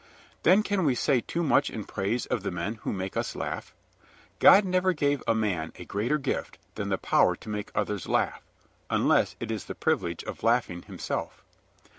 [0.41, 3.71] Then can we say too much in praise of the men who make us laugh?
[4.39, 8.41] God never gave a man a greater gift than the power to make others laugh,
[8.89, 11.43] unless it is the privilege of laughing himself.